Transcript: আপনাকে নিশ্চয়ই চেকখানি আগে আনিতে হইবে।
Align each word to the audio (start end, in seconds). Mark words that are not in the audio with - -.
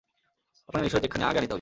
আপনাকে 0.69 0.83
নিশ্চয়ই 0.83 1.01
চেকখানি 1.01 1.23
আগে 1.23 1.37
আনিতে 1.37 1.39
হইবে। 1.39 1.49